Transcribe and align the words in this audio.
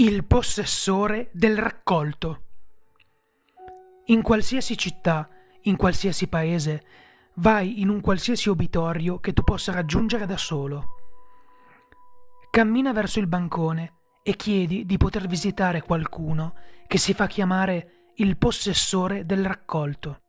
Il 0.00 0.24
possessore 0.24 1.28
del 1.30 1.58
raccolto. 1.58 2.44
In 4.06 4.22
qualsiasi 4.22 4.74
città, 4.78 5.28
in 5.64 5.76
qualsiasi 5.76 6.26
paese, 6.26 6.84
vai 7.34 7.82
in 7.82 7.90
un 7.90 8.00
qualsiasi 8.00 8.48
obitorio 8.48 9.20
che 9.20 9.34
tu 9.34 9.44
possa 9.44 9.72
raggiungere 9.72 10.24
da 10.24 10.38
solo. 10.38 10.84
Cammina 12.48 12.94
verso 12.94 13.20
il 13.20 13.26
bancone 13.26 13.92
e 14.22 14.36
chiedi 14.36 14.86
di 14.86 14.96
poter 14.96 15.26
visitare 15.26 15.82
qualcuno 15.82 16.54
che 16.86 16.96
si 16.96 17.12
fa 17.12 17.26
chiamare 17.26 18.12
il 18.14 18.38
possessore 18.38 19.26
del 19.26 19.44
raccolto. 19.44 20.20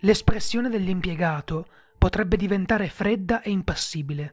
L'espressione 0.00 0.68
dell'impiegato 0.68 1.68
potrebbe 1.96 2.36
diventare 2.36 2.88
fredda 2.88 3.40
e 3.40 3.50
impassibile, 3.50 4.32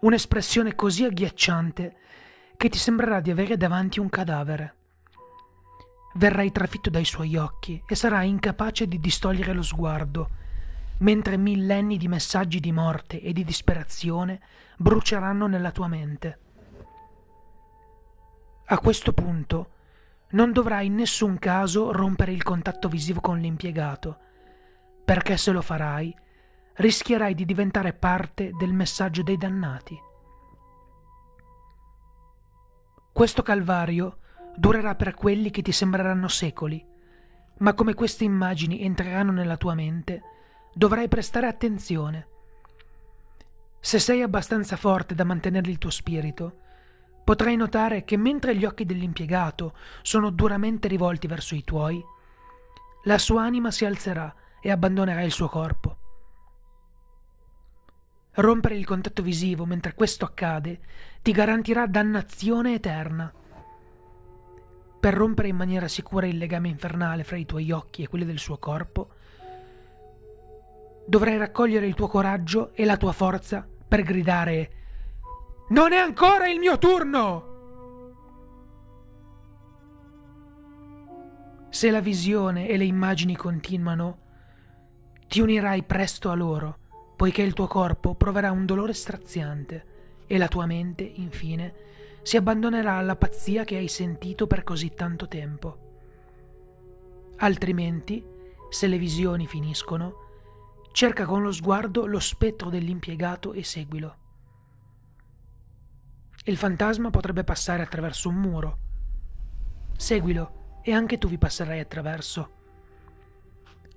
un'espressione 0.00 0.74
così 0.74 1.04
agghiacciante 1.04 1.96
che 2.60 2.68
ti 2.68 2.76
sembrerà 2.76 3.20
di 3.20 3.30
avere 3.30 3.56
davanti 3.56 4.00
un 4.00 4.10
cadavere. 4.10 4.74
Verrai 6.16 6.52
trafitto 6.52 6.90
dai 6.90 7.06
suoi 7.06 7.34
occhi 7.36 7.82
e 7.86 7.94
sarai 7.94 8.28
incapace 8.28 8.86
di 8.86 9.00
distogliere 9.00 9.54
lo 9.54 9.62
sguardo, 9.62 10.28
mentre 10.98 11.38
millenni 11.38 11.96
di 11.96 12.06
messaggi 12.06 12.60
di 12.60 12.70
morte 12.70 13.22
e 13.22 13.32
di 13.32 13.44
disperazione 13.44 14.42
bruceranno 14.76 15.46
nella 15.46 15.70
tua 15.70 15.88
mente. 15.88 16.38
A 18.66 18.78
questo 18.78 19.14
punto 19.14 19.70
non 20.32 20.52
dovrai 20.52 20.84
in 20.84 20.96
nessun 20.96 21.38
caso 21.38 21.92
rompere 21.92 22.32
il 22.32 22.42
contatto 22.42 22.88
visivo 22.88 23.20
con 23.20 23.38
l'impiegato, 23.38 24.18
perché 25.02 25.38
se 25.38 25.50
lo 25.50 25.62
farai 25.62 26.14
rischierai 26.74 27.34
di 27.34 27.46
diventare 27.46 27.94
parte 27.94 28.50
del 28.58 28.74
messaggio 28.74 29.22
dei 29.22 29.38
dannati. 29.38 30.08
Questo 33.12 33.42
calvario 33.42 34.18
durerà 34.56 34.94
per 34.94 35.14
quelli 35.14 35.50
che 35.50 35.62
ti 35.62 35.72
sembreranno 35.72 36.28
secoli, 36.28 36.84
ma 37.58 37.74
come 37.74 37.94
queste 37.94 38.24
immagini 38.24 38.82
entreranno 38.82 39.32
nella 39.32 39.56
tua 39.56 39.74
mente, 39.74 40.22
dovrai 40.72 41.08
prestare 41.08 41.46
attenzione. 41.46 42.28
Se 43.80 43.98
sei 43.98 44.22
abbastanza 44.22 44.76
forte 44.76 45.14
da 45.14 45.24
mantenere 45.24 45.70
il 45.70 45.78
tuo 45.78 45.90
spirito, 45.90 46.58
potrai 47.24 47.56
notare 47.56 48.04
che 48.04 48.16
mentre 48.16 48.56
gli 48.56 48.64
occhi 48.64 48.84
dell'impiegato 48.84 49.74
sono 50.02 50.30
duramente 50.30 50.88
rivolti 50.88 51.26
verso 51.26 51.54
i 51.54 51.64
tuoi, 51.64 52.02
la 53.04 53.18
sua 53.18 53.42
anima 53.42 53.70
si 53.70 53.84
alzerà 53.84 54.34
e 54.60 54.70
abbandonerà 54.70 55.22
il 55.22 55.32
suo 55.32 55.48
corpo. 55.48 55.99
Rompere 58.34 58.76
il 58.76 58.86
contatto 58.86 59.22
visivo 59.22 59.66
mentre 59.66 59.94
questo 59.94 60.24
accade 60.24 60.78
ti 61.20 61.32
garantirà 61.32 61.86
dannazione 61.86 62.74
eterna. 62.74 63.32
Per 65.00 65.14
rompere 65.14 65.48
in 65.48 65.56
maniera 65.56 65.88
sicura 65.88 66.26
il 66.26 66.38
legame 66.38 66.68
infernale 66.68 67.24
fra 67.24 67.36
i 67.36 67.44
tuoi 67.44 67.72
occhi 67.72 68.02
e 68.02 68.08
quelli 68.08 68.24
del 68.24 68.38
suo 68.38 68.58
corpo, 68.58 69.10
dovrai 71.06 71.38
raccogliere 71.38 71.86
il 71.86 71.94
tuo 71.94 72.06
coraggio 72.06 72.72
e 72.74 72.84
la 72.84 72.96
tua 72.96 73.12
forza 73.12 73.66
per 73.88 74.02
gridare 74.02 74.70
Non 75.70 75.92
è 75.92 75.96
ancora 75.96 76.48
il 76.48 76.60
mio 76.60 76.78
turno! 76.78 77.48
Se 81.70 81.90
la 81.90 82.00
visione 82.00 82.68
e 82.68 82.76
le 82.76 82.84
immagini 82.84 83.34
continuano, 83.34 84.18
ti 85.26 85.40
unirai 85.40 85.82
presto 85.82 86.30
a 86.30 86.34
loro 86.34 86.79
poiché 87.20 87.42
il 87.42 87.52
tuo 87.52 87.66
corpo 87.66 88.14
proverà 88.14 88.50
un 88.50 88.64
dolore 88.64 88.94
straziante 88.94 90.24
e 90.26 90.38
la 90.38 90.48
tua 90.48 90.64
mente, 90.64 91.02
infine, 91.02 91.74
si 92.22 92.38
abbandonerà 92.38 92.94
alla 92.94 93.14
pazzia 93.14 93.62
che 93.64 93.76
hai 93.76 93.88
sentito 93.88 94.46
per 94.46 94.64
così 94.64 94.94
tanto 94.94 95.28
tempo. 95.28 95.78
Altrimenti, 97.36 98.24
se 98.70 98.86
le 98.86 98.96
visioni 98.96 99.46
finiscono, 99.46 100.14
cerca 100.92 101.26
con 101.26 101.42
lo 101.42 101.52
sguardo 101.52 102.06
lo 102.06 102.20
spettro 102.20 102.70
dell'impiegato 102.70 103.52
e 103.52 103.64
seguilo. 103.64 104.16
Il 106.44 106.56
fantasma 106.56 107.10
potrebbe 107.10 107.44
passare 107.44 107.82
attraverso 107.82 108.30
un 108.30 108.36
muro. 108.36 108.78
Seguilo 109.94 110.80
e 110.82 110.94
anche 110.94 111.18
tu 111.18 111.28
vi 111.28 111.36
passerai 111.36 111.80
attraverso. 111.80 112.50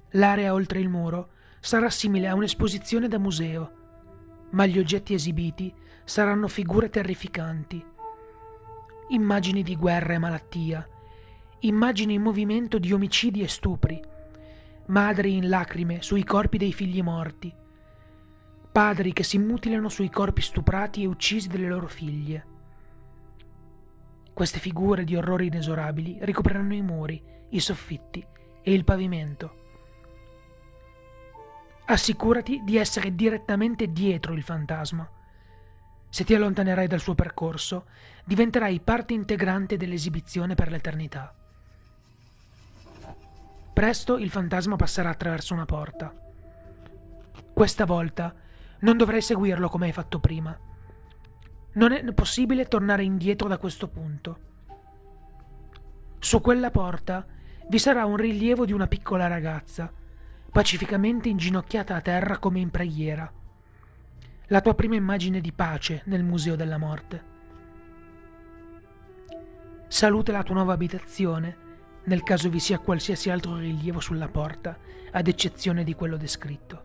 L'area 0.10 0.52
oltre 0.52 0.82
il 0.82 0.90
muro 0.90 1.30
sarà 1.64 1.90
simile 1.90 2.28
a 2.28 2.36
un'esposizione 2.36 3.08
da 3.08 3.18
museo, 3.18 3.72
ma 4.52 4.66
gli 4.66 4.78
oggetti 4.78 5.14
esibiti 5.14 5.74
saranno 6.04 6.50
figure 6.50 6.90
terrificanti. 6.90 7.82
Immagini 9.08 9.64
di 9.64 9.78
guerra 9.78 10.14
e 10.14 10.18
malattia, 10.18 10.86
immagini 11.60 12.16
in 12.16 12.22
movimento 12.22 12.78
di 12.80 12.92
omicidi 12.92 13.42
e 13.42 13.48
stupri, 13.48 13.98
madri 14.88 15.38
in 15.38 15.48
lacrime 15.48 16.02
sui 16.02 16.26
corpi 16.26 16.58
dei 16.58 16.74
figli 16.74 17.02
morti, 17.02 17.56
padri 18.70 19.14
che 19.14 19.24
si 19.24 19.38
mutilano 19.38 19.88
sui 19.88 20.10
corpi 20.10 20.42
stuprati 20.42 21.04
e 21.04 21.08
uccisi 21.08 21.48
delle 21.48 21.70
loro 21.70 21.88
figlie. 21.88 22.46
Queste 24.34 24.60
figure 24.60 25.06
di 25.06 25.16
orrori 25.16 25.48
inesorabili 25.48 26.18
ricopriranno 26.24 26.74
i 26.74 26.82
muri, 26.82 27.24
i 27.52 27.60
soffitti 27.62 28.22
e 28.62 28.74
il 28.74 28.84
pavimento. 28.84 29.62
Assicurati 31.86 32.62
di 32.64 32.78
essere 32.78 33.14
direttamente 33.14 33.92
dietro 33.92 34.34
il 34.34 34.42
fantasma. 34.42 35.08
Se 36.10 36.24
ti 36.24 36.34
allontanerai 36.34 36.88
dal 36.88 37.02
suo 37.02 37.14
percorso, 37.14 37.88
diventerai 38.24 38.80
parte 38.80 39.14
integrante 39.14 39.76
dell'esibizione 39.76 40.56
per 40.56 40.72
l'eternità. 40.72 41.36
Presto 43.74 44.18
il 44.18 44.30
fantasma 44.30 44.78
passerà 44.78 45.10
attraverso 45.10 45.54
una 45.54 45.66
porta. 45.66 46.14
Questa 47.54 47.86
volta 47.86 48.34
non 48.80 48.96
dovrai 48.96 49.22
seguirlo 49.22 49.68
come 49.68 49.88
hai 49.88 49.92
fatto 49.92 50.20
prima. 50.20 50.58
Non 51.74 51.92
è 51.92 52.14
possibile 52.14 52.68
tornare 52.70 53.04
indietro 53.04 53.50
da 53.50 53.58
questo 53.58 53.90
punto. 53.90 54.40
Su 56.18 56.40
quella 56.40 56.72
porta 56.72 57.26
vi 57.68 57.78
sarà 57.78 58.06
un 58.06 58.16
rilievo 58.16 58.66
di 58.66 58.72
una 58.72 58.88
piccola 58.88 59.28
ragazza 59.28 59.92
pacificamente 60.54 61.30
inginocchiata 61.30 61.96
a 61.96 62.02
terra 62.02 62.38
come 62.38 62.60
in 62.60 62.70
preghiera. 62.70 63.30
La 64.48 64.62
tua 64.62 64.76
prima 64.76 64.94
immagine 64.94 65.42
di 65.42 65.52
pace 65.52 66.04
nel 66.06 66.24
Museo 66.24 66.56
della 66.56 66.78
Morte. 66.78 67.32
Saluta 69.88 70.32
la 70.32 70.44
tua 70.44 70.54
nuova 70.54 70.74
abitazione, 70.74 71.58
nel 72.04 72.22
caso 72.22 72.50
vi 72.50 72.60
sia 72.60 72.78
qualsiasi 72.78 73.32
altro 73.32 73.58
rilievo 73.58 74.00
sulla 74.00 74.28
porta, 74.28 74.78
ad 75.12 75.28
eccezione 75.28 75.84
di 75.84 75.96
quello 75.96 76.18
descritto. 76.18 76.84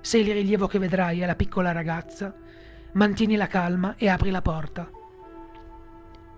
Se 0.00 0.16
il 0.16 0.32
rilievo 0.32 0.68
che 0.68 0.78
vedrai 0.78 1.22
è 1.22 1.26
la 1.26 1.34
piccola 1.34 1.72
ragazza, 1.72 2.32
mantieni 2.92 3.34
la 3.34 3.48
calma 3.48 3.96
e 3.96 4.08
apri 4.08 4.30
la 4.30 4.42
porta. 4.42 4.88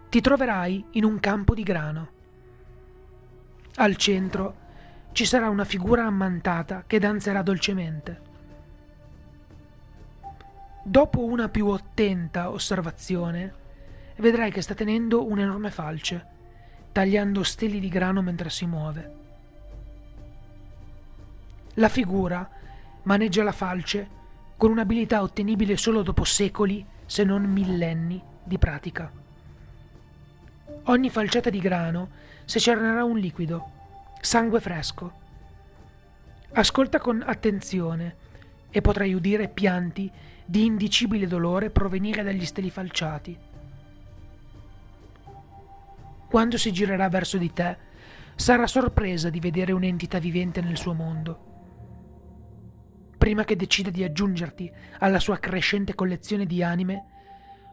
Ti 0.08 0.20
troverai 0.22 0.86
in 0.92 1.04
un 1.04 1.20
campo 1.20 1.54
di 1.54 1.62
grano. 1.62 2.08
Al 3.74 3.96
centro 3.96 4.59
ci 5.12 5.24
sarà 5.24 5.48
una 5.48 5.64
figura 5.64 6.06
ammantata 6.06 6.84
che 6.86 6.98
danzerà 6.98 7.42
dolcemente. 7.42 8.28
Dopo 10.82 11.24
una 11.24 11.48
più 11.48 11.68
attenta 11.68 12.50
osservazione, 12.50 13.54
vedrai 14.16 14.50
che 14.50 14.62
sta 14.62 14.74
tenendo 14.74 15.26
un'enorme 15.26 15.70
falce, 15.70 16.26
tagliando 16.92 17.42
steli 17.42 17.80
di 17.80 17.88
grano 17.88 18.22
mentre 18.22 18.50
si 18.50 18.66
muove. 18.66 19.18
La 21.74 21.88
figura 21.88 22.48
maneggia 23.02 23.42
la 23.42 23.52
falce 23.52 24.18
con 24.56 24.70
un'abilità 24.70 25.22
ottenibile 25.22 25.76
solo 25.76 26.02
dopo 26.02 26.24
secoli, 26.24 26.84
se 27.06 27.24
non 27.24 27.42
millenni, 27.44 28.22
di 28.42 28.58
pratica. 28.58 29.10
Ogni 30.84 31.10
falciata 31.10 31.50
di 31.50 31.60
grano 31.60 32.08
secernerà 32.44 33.04
un 33.04 33.18
liquido 33.18 33.78
sangue 34.20 34.60
fresco. 34.60 35.12
Ascolta 36.52 36.98
con 36.98 37.22
attenzione 37.24 38.16
e 38.70 38.80
potrai 38.80 39.14
udire 39.14 39.48
pianti 39.48 40.10
di 40.44 40.64
indicibile 40.64 41.26
dolore 41.26 41.70
provenire 41.70 42.22
dagli 42.22 42.44
steli 42.44 42.70
falciati. 42.70 43.38
Quando 46.28 46.56
si 46.58 46.72
girerà 46.72 47.08
verso 47.08 47.38
di 47.38 47.52
te, 47.52 47.76
sarà 48.36 48.66
sorpresa 48.66 49.30
di 49.30 49.40
vedere 49.40 49.72
un'entità 49.72 50.18
vivente 50.18 50.60
nel 50.60 50.76
suo 50.76 50.92
mondo. 50.92 51.48
Prima 53.16 53.44
che 53.44 53.56
decida 53.56 53.90
di 53.90 54.04
aggiungerti 54.04 54.70
alla 54.98 55.18
sua 55.18 55.38
crescente 55.38 55.94
collezione 55.94 56.46
di 56.46 56.62
anime, 56.62 57.04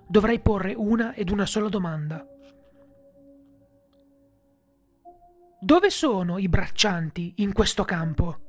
dovrai 0.07 0.39
porre 0.39 0.73
una 0.75 1.13
ed 1.13 1.29
una 1.29 1.45
sola 1.45 1.69
domanda. 1.69 2.25
Dove 5.59 5.89
sono 5.89 6.37
i 6.37 6.47
braccianti 6.47 7.33
in 7.37 7.51
questo 7.51 7.83
campo? 7.83 8.39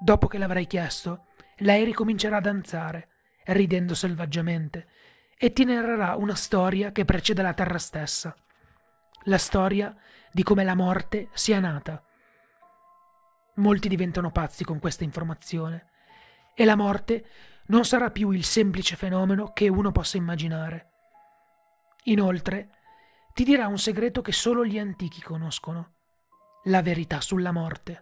Dopo 0.00 0.26
che 0.28 0.38
l'avrai 0.38 0.66
chiesto, 0.66 1.26
lei 1.58 1.84
ricomincerà 1.84 2.38
a 2.38 2.40
danzare 2.40 3.08
ridendo 3.44 3.94
selvaggiamente, 3.94 4.88
e 5.36 5.52
ti 5.52 5.64
narrerà 5.64 6.14
una 6.14 6.34
storia 6.34 6.92
che 6.92 7.04
precede 7.04 7.42
la 7.42 7.52
terra 7.52 7.78
stessa, 7.78 8.34
la 9.24 9.38
storia 9.38 9.94
di 10.32 10.42
come 10.42 10.64
la 10.64 10.74
morte 10.74 11.28
sia 11.34 11.60
nata. 11.60 12.02
Molti 13.56 13.88
diventano 13.88 14.30
pazzi 14.30 14.64
con 14.64 14.78
questa 14.78 15.04
informazione, 15.04 15.90
e 16.54 16.64
la 16.64 16.76
morte 16.76 17.26
non 17.66 17.84
sarà 17.84 18.10
più 18.10 18.30
il 18.30 18.44
semplice 18.44 18.96
fenomeno 18.96 19.52
che 19.52 19.68
uno 19.68 19.92
possa 19.92 20.16
immaginare. 20.16 20.92
Inoltre, 22.04 22.70
ti 23.34 23.42
dirà 23.42 23.66
un 23.66 23.78
segreto 23.78 24.22
che 24.22 24.30
solo 24.30 24.64
gli 24.64 24.78
antichi 24.78 25.20
conoscono, 25.20 25.94
la 26.66 26.82
verità 26.82 27.20
sulla 27.20 27.50
morte. 27.50 28.00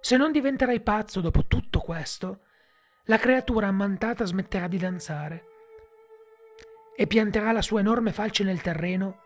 Se 0.00 0.18
non 0.18 0.32
diventerai 0.32 0.80
pazzo 0.80 1.22
dopo 1.22 1.46
tutto 1.46 1.80
questo, 1.80 2.42
la 3.04 3.16
creatura 3.16 3.68
ammantata 3.68 4.26
smetterà 4.26 4.68
di 4.68 4.76
danzare 4.76 5.44
e 6.94 7.06
pianterà 7.06 7.50
la 7.52 7.62
sua 7.62 7.80
enorme 7.80 8.12
falce 8.12 8.44
nel 8.44 8.60
terreno 8.60 9.22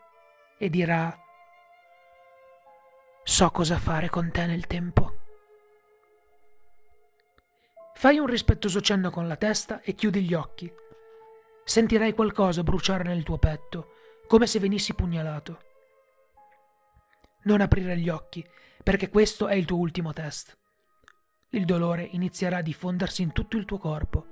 e 0.57 0.69
dirà 0.69 1.19
So 3.25 3.51
cosa 3.51 3.77
fare 3.77 4.07
con 4.07 4.31
te 4.31 4.45
nel 4.45 4.67
tempo. 4.67 5.17
Fai 7.93 8.19
un 8.19 8.27
rispettoso 8.27 8.79
cenno 8.79 9.09
con 9.09 9.27
la 9.27 9.35
testa 9.35 9.81
e 9.81 9.95
chiudi 9.95 10.23
gli 10.23 10.33
occhi. 10.33 10.71
Sentirai 11.65 12.13
qualcosa 12.13 12.63
bruciare 12.63 13.03
nel 13.03 13.23
tuo 13.23 13.37
petto, 13.37 13.95
come 14.27 14.47
se 14.47 14.59
venissi 14.59 14.93
pugnalato. 14.93 15.61
Non 17.43 17.61
aprire 17.61 17.97
gli 17.97 18.09
occhi, 18.09 18.45
perché 18.83 19.09
questo 19.09 19.47
è 19.47 19.55
il 19.55 19.65
tuo 19.65 19.77
ultimo 19.77 20.13
test. 20.13 20.57
Il 21.49 21.65
dolore 21.65 22.03
inizierà 22.11 22.57
a 22.57 22.61
diffondersi 22.61 23.21
in 23.21 23.31
tutto 23.31 23.57
il 23.57 23.65
tuo 23.65 23.77
corpo. 23.77 24.27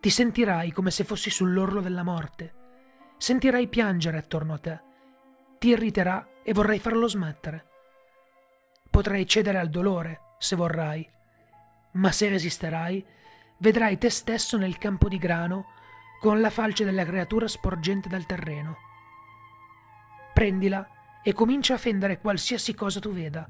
Ti 0.00 0.10
sentirai 0.10 0.70
come 0.70 0.90
se 0.90 1.04
fossi 1.04 1.30
sull'orlo 1.30 1.80
della 1.80 2.02
morte. 2.02 2.54
Sentirai 3.16 3.68
piangere 3.68 4.18
attorno 4.18 4.54
a 4.54 4.58
te. 4.58 4.80
Ti 5.58 5.68
irriterà 5.68 6.28
e 6.42 6.52
vorrai 6.52 6.78
farlo 6.78 7.08
smettere. 7.08 7.66
Potrai 8.90 9.26
cedere 9.26 9.58
al 9.58 9.70
dolore, 9.70 10.34
se 10.38 10.54
vorrai, 10.56 11.10
ma 11.92 12.12
se 12.12 12.28
resisterai, 12.28 13.04
vedrai 13.58 13.98
te 13.98 14.10
stesso 14.10 14.56
nel 14.56 14.78
campo 14.78 15.08
di 15.08 15.18
grano 15.18 15.66
con 16.24 16.40
la 16.40 16.48
falce 16.48 16.86
della 16.86 17.04
creatura 17.04 17.46
sporgente 17.46 18.08
dal 18.08 18.24
terreno. 18.24 18.78
Prendila 20.32 21.20
e 21.22 21.34
comincia 21.34 21.74
a 21.74 21.76
fendere 21.76 22.18
qualsiasi 22.18 22.72
cosa 22.74 22.98
tu 22.98 23.12
veda. 23.12 23.46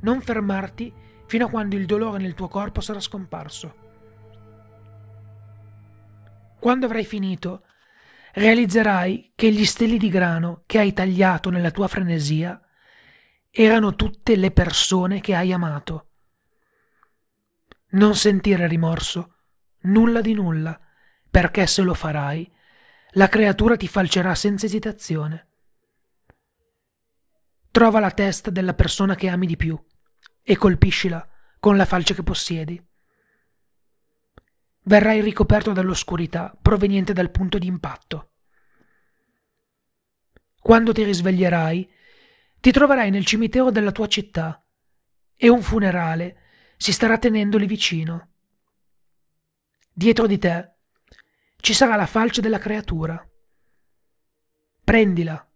Non 0.00 0.22
fermarti 0.22 0.90
fino 1.26 1.44
a 1.44 1.50
quando 1.50 1.76
il 1.76 1.84
dolore 1.84 2.16
nel 2.16 2.32
tuo 2.32 2.48
corpo 2.48 2.80
sarà 2.80 2.98
scomparso. 2.98 3.74
Quando 6.58 6.86
avrai 6.86 7.04
finito, 7.04 7.64
realizzerai 8.32 9.32
che 9.34 9.52
gli 9.52 9.66
steli 9.66 9.98
di 9.98 10.08
grano 10.08 10.62
che 10.64 10.78
hai 10.78 10.94
tagliato 10.94 11.50
nella 11.50 11.70
tua 11.70 11.88
frenesia 11.88 12.58
erano 13.50 13.94
tutte 13.96 14.34
le 14.34 14.50
persone 14.50 15.20
che 15.20 15.34
hai 15.34 15.52
amato. 15.52 16.06
Non 17.90 18.14
sentire 18.14 18.66
rimorso, 18.66 19.34
nulla 19.80 20.22
di 20.22 20.32
nulla, 20.32 20.80
perché 21.30 21.66
se 21.66 21.82
lo 21.82 21.94
farai, 21.94 22.50
la 23.12 23.28
creatura 23.28 23.76
ti 23.76 23.88
falcerà 23.88 24.34
senza 24.34 24.66
esitazione. 24.66 25.46
Trova 27.70 28.00
la 28.00 28.10
testa 28.10 28.50
della 28.50 28.74
persona 28.74 29.14
che 29.14 29.28
ami 29.28 29.46
di 29.46 29.56
più 29.56 29.78
e 30.42 30.56
colpiscila 30.56 31.26
con 31.60 31.76
la 31.76 31.84
falce 31.84 32.14
che 32.14 32.22
possiedi. 32.22 32.82
Verrai 34.82 35.20
ricoperto 35.20 35.72
dall'oscurità 35.72 36.56
proveniente 36.60 37.12
dal 37.12 37.30
punto 37.30 37.58
di 37.58 37.66
impatto. 37.66 38.32
Quando 40.60 40.92
ti 40.92 41.02
risveglierai, 41.02 41.92
ti 42.60 42.72
troverai 42.72 43.10
nel 43.10 43.24
cimitero 43.24 43.70
della 43.70 43.92
tua 43.92 44.08
città 44.08 44.64
e 45.36 45.48
un 45.48 45.62
funerale 45.62 46.42
si 46.76 46.92
starà 46.92 47.18
tenendo 47.18 47.58
lì 47.58 47.66
vicino. 47.66 48.30
Dietro 49.92 50.26
di 50.26 50.38
te 50.38 50.77
ci 51.60 51.74
sarà 51.74 51.96
la 51.96 52.06
falce 52.06 52.40
della 52.40 52.58
creatura. 52.58 53.22
Prendila. 54.84 55.46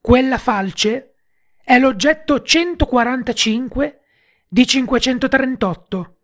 Quella 0.00 0.38
falce 0.38 1.14
è 1.62 1.78
l'oggetto 1.78 2.42
145 2.42 4.00
di 4.48 4.66
538. 4.66 6.16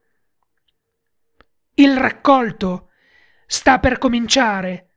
Il 1.74 1.96
raccolto 1.96 2.90
sta 3.46 3.78
per 3.78 3.98
cominciare 3.98 4.90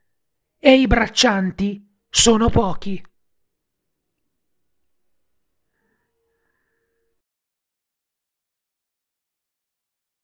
e 0.59 0.73
i 0.73 0.87
braccianti 0.87 1.87
sono 2.09 2.49
pochi. 2.49 3.01